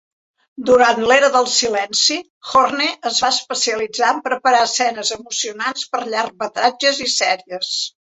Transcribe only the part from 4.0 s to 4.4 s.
en